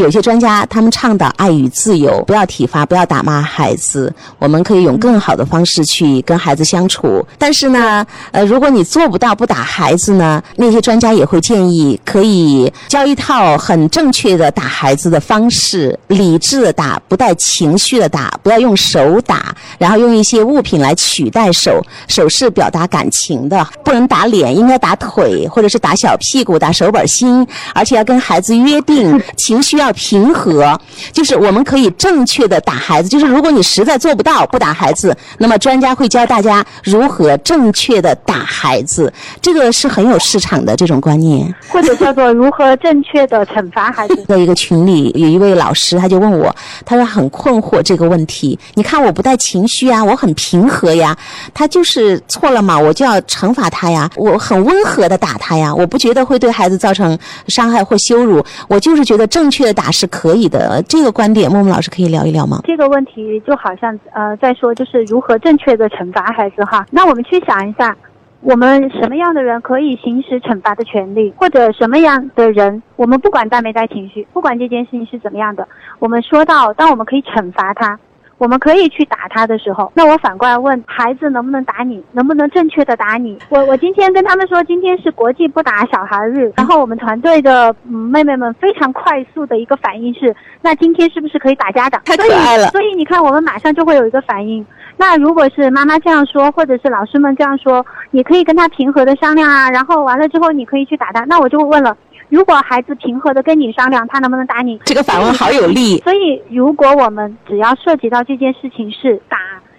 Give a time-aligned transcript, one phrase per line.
[0.00, 7.24] 有些专家他们倡导爱与自由，不要体罚，不要打骂孩子，我们可以用更好的方式去跟孩子相处。
[7.38, 30.78] 但是呢，呃，如果你做不到不打孩子呢，那些专家也会建议可以教一套很正确的打孩子的方式，理智的打，不带情绪的打，不要用手打，然后用一些物品来取代手，手是表达感情的，不能打脸，应该打腿或者是打小屁股、打手板心，而且要跟孩子约定情绪要平和，
[31.12, 33.08] 就是我们可以正确的打孩子。
[33.08, 41.54] 就是如果你实在做不到不打孩子，那么专家会教大家如何正确的打孩子，这个是很有市场的这种观念。
[41.68, 44.24] 或者叫做如何正确的惩罚孩子。
[44.28, 48.58] 在一个群里有一位老师，他就问我，他说很困惑这个问题。
[48.74, 51.16] 你看我不带情绪啊，我很平和呀，
[51.54, 60.82] 他就是错了嘛，我就要惩罚他呀，我很温和的打他呀，我不觉得会对孩子造成伤害或羞辱，我就是觉得正确的打是可以的。
[60.86, 62.60] 这个观点，默默老师可以聊一聊吗？
[62.64, 66.84] 这个问题就好像呃在说就是如何正确的惩罚孩子哈。
[66.90, 67.96] 那我们去想一下，
[68.42, 75.66] 我们什么样的人可以行使惩罚的权利，或者什么样的人，我们不管带没带情绪，不管这件事情是怎么样的，
[75.98, 77.98] 我们说到当我们可以惩罚他。
[78.40, 83.38] 我们可以去打他的时候，那我反过来问孩子能不能打你，能不能正确的打你？
[83.50, 92.00] 我我今天跟他们说，今天是国际不打小孩日，然后我们团队的嗯妹妹们非常快速的一个反应是，那今天是不是可以打家长？
[92.06, 92.68] 太可爱了。
[92.68, 94.64] 所以你看，我们马上就会有一个反应。
[94.96, 101.24] 那如果是妈妈这样说，或者是老师们这样说，你可以跟他平和的商量啊，然后完了之后你可以去打他。
[101.26, 101.94] 那我就问了。
[102.30, 104.80] 如果孩子平和的跟你商量，他能不能打你？
[104.84, 105.98] 这个反问好有力。
[105.98, 109.36] 所以，如果我们只要涉及到这件事情是打、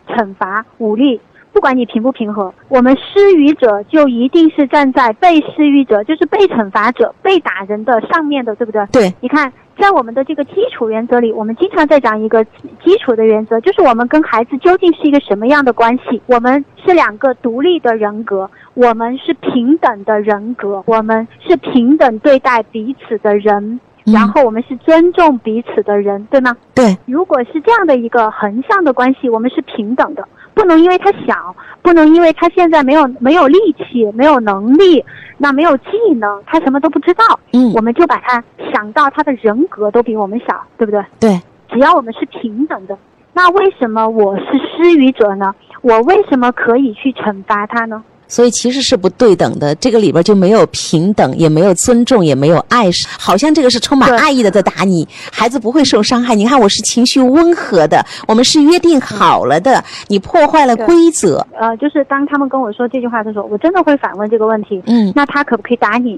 [0.08, 1.20] 惩罚、武力，
[1.54, 8.86] 不管你平不平和，我们施予者就一定是站在被施予者，就是被惩罚者、被打人的上面的，对不对？
[8.92, 9.14] 对。
[9.22, 9.52] 你看。
[9.82, 16.22] 在我们的这个基础原则里，我们经常在讲一个基础的原则，就是我们跟孩子究竟是一个什么样的关系？
[16.28, 26.56] 我们是两个独立的人格，我们是平等的人格，我们是平等对待彼此的人，然后我们是尊重彼此的人，对吗？
[26.76, 26.96] 对。
[27.08, 30.24] 如果是这样的一个横向的关系，我们是平等的。
[30.54, 35.04] 不能因为他小，不能因为他现在没有没有力气、没有能力，
[35.44, 41.04] 那没有技能，他什么都不知道，嗯，我们就把他想到他的人格都比我们小，对不对？
[41.20, 42.96] 对，只要我们是平等的，
[43.34, 45.56] 那为什么我是施予者呢？
[45.82, 48.04] 我为什么可以去惩罚他呢？
[48.32, 56.34] 所以其实是不对等的，这个里边就没有平等，也没有尊重，也没有爱，好像这个是充满爱意的在打你，孩子不会受伤害。
[56.34, 61.46] 你看我是情绪温和的，我们是约定好了的，你破坏了规则。
[61.60, 64.82] 呃，就是当他们跟我说这句话的时候，我真的会反问这个问题。
[64.88, 66.18] 嗯，那他可不可以打你？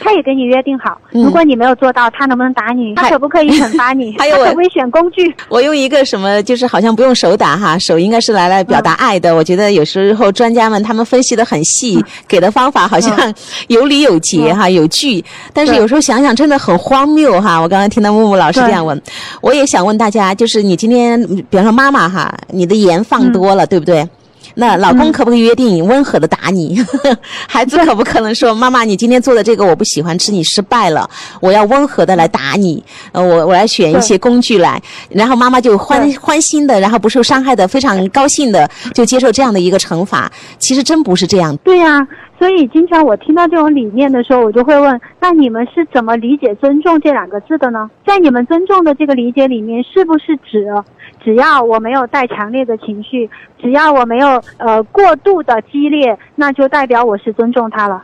[0.00, 2.94] 他也跟你约定好，如果你没有做到，他能不能打你？
[2.94, 4.14] 他可不可以惩罚你？
[4.18, 5.34] 还有可不可以选工具？
[5.50, 9.34] 我用一个什么，就是好像不用手打哈，手应该是来来表达爱的。
[9.36, 13.34] 我觉得有时候专家们他们分析的很细，给的方法好像
[13.66, 15.24] 有理有节哈，有据。
[15.52, 17.60] 但是有时候想想真的很荒谬哈。
[17.60, 19.02] 我刚刚听到木木老师这样问，
[19.40, 24.08] 我也想问大家，就是你今天比方说妈妈哈，你的盐放多了，对不对？
[24.54, 26.84] 那老公可不可以约定温和的打你？
[27.48, 31.08] 孩子可不可能说妈妈，你今天做的这个我不喜欢吃，你失败了，
[31.40, 32.82] 我要温和的来打你。
[33.12, 40.30] 呃，我我来选一些工具来，然后妈妈就欢欢心的，然后不受伤害的，非常高兴的就接受这样的一个惩罚。
[40.58, 41.56] 其实真不是这样。
[41.58, 42.06] 对呀，
[42.40, 47.90] 所以经常我听到这种理念的时候，我就会问：那你们是怎么理解“尊重”这两个字的呢？
[48.06, 50.66] 在你们尊重的这个理解里面，是不是指？
[51.22, 53.28] 只要我没有带强烈的情绪，
[53.60, 58.02] 只要我没有呃过度的激烈，那就代表我是尊重他了。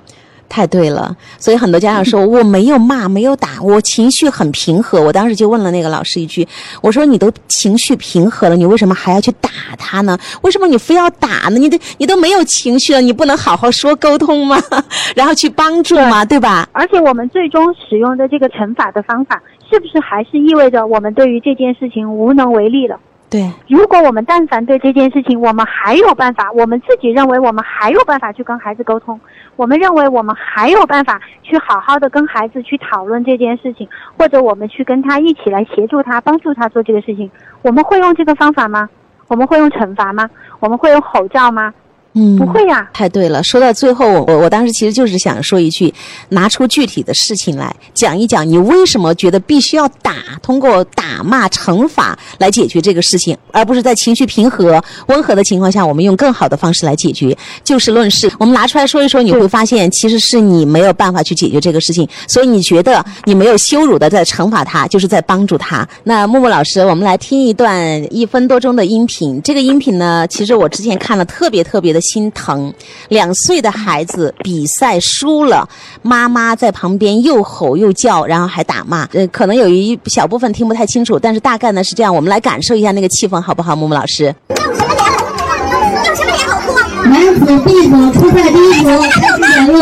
[0.49, 5.01] 太对了，所以很多家长说 我没有骂，没有打，我情绪很平和。
[5.03, 6.47] 我当时就问了那个老师一句，
[6.81, 10.19] 我说你都情绪平和了，你为什么还要去打他呢？
[10.43, 11.59] 为什么你非要打呢？
[11.59, 14.57] 你都你都没有情绪了，你不能好好说沟通吗？
[15.15, 16.25] 然后去帮助吗？
[16.25, 16.69] 对吧？
[16.73, 22.99] 而且我们最终使用的这个惩罚的方法，是不是还是意味着我们对于这件事情无能为力了？
[23.29, 29.21] 对，如果我们但凡对这件事情，我们还有办法，我们自己认为我们还有办法去跟孩子沟通，
[29.57, 37.29] 我们认为我们还有办法去好好的跟孩子去讨论这件事情，或者我们去跟他一起来协助他，帮助他做这个事情，
[37.63, 38.89] 我们会用这个方法吗？
[39.27, 40.31] 我们会用惩罚吗？
[40.61, 41.75] 我们会用吼叫吗？
[42.19, 45.93] 嗯，不会呀、太对了，说到最后，我我当时其实就是想说一句，
[46.31, 57.37] 拿出具体的事情来讲一讲，你为什么觉得必须要打，通过打骂惩罚来解决这个事情，而不是在情绪平和、温和的情况下，我们用更好的方式来解决。
[57.63, 65.87] 就事论事，我们拿出来说一说，你会发现其实是你没有办法去解决这个事情，所以你觉得你没有羞辱的在惩罚他，就是在帮助他。
[66.05, 69.39] 那木木老师，我们来听一段一分多钟的音频。
[69.43, 72.73] 这个音频呢，其实我之前看了特别特别的心疼。
[73.09, 75.69] 两岁的孩子比赛输了，
[76.03, 79.07] 妈妈在旁边又吼又叫，然后还打骂。
[79.13, 82.15] 呃，可能有一小部分听不太清楚，但是大概呢是这样。
[82.15, 83.77] 我们来感受一下那个气氛，好不好？
[83.77, 84.35] 木木老师。
[84.49, 86.73] 有什么脸好哭？
[87.09, 89.75] 男子 B 组出赛第一组开始点入。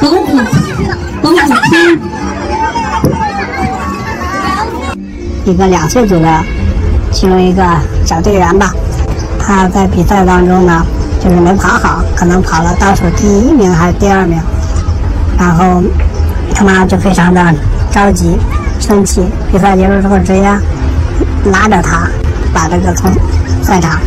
[0.00, 0.30] 董子
[1.22, 2.00] 董子清，
[5.44, 6.44] 一个两岁组的
[7.10, 7.62] 其中一个
[8.04, 8.72] 小队员吧，
[9.38, 10.84] 他在比赛当中呢，
[11.22, 14.38] 就是没跑好，可能跑了倒数第一名还是第二名，
[15.38, 15.82] 然后
[16.54, 17.42] 他妈就非常的
[17.90, 18.36] 着急、
[18.78, 19.24] 生气。
[19.50, 20.42] 比赛结束之后，直接
[21.46, 22.08] 拉着他，
[22.52, 23.10] 把这个从
[23.62, 23.98] 赛场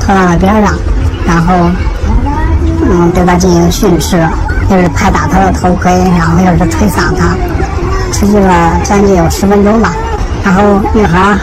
[0.00, 0.74] 拖到了边上，
[1.26, 1.52] 然后
[2.90, 4.16] 嗯对他进行训斥，
[4.70, 7.36] 又是拍打他的头盔，然后又是吹嗓他，
[8.12, 9.92] 持续了将近有十分钟吧。
[10.44, 10.62] 然后
[10.94, 11.36] 女孩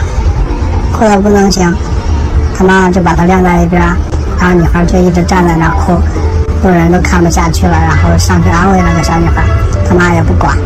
[0.96, 1.70] 哭的不能行，
[2.56, 3.82] 他妈就把她晾在一边，
[4.40, 5.92] 然后女孩就一直站在那儿哭，
[6.66, 9.44] 路人都看不下去了，然后上去安慰那个小女孩，
[9.86, 10.56] 他妈也不管。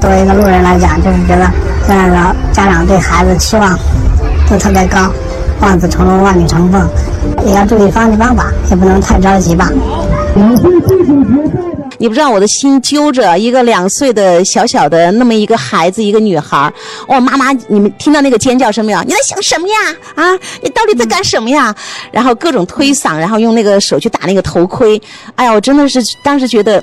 [0.00, 1.50] 作为一个路人来讲，就是觉得
[1.86, 3.76] 现在的家长对孩子期望
[4.48, 5.10] 都特别高，
[5.60, 6.88] 望子成龙，望女成凤，
[7.44, 9.68] 也要注意方式方法，也不能太着急吧。
[10.36, 11.73] 两岁技术决赛。
[11.98, 16.72] 你不知道我的心揪着一个两岁的小小的那么一个孩子，一个女孩儿。
[17.08, 19.02] 哇，妈妈，你们听到那个尖叫声没有？
[19.02, 19.74] 你在想什么呀？
[20.14, 20.32] 啊，
[20.62, 21.74] 你到底在干什么呀？
[22.10, 25.00] 然后各种推搡，然后用那个手去打那个头盔。
[25.36, 26.82] 哎呀，我真的是当时觉得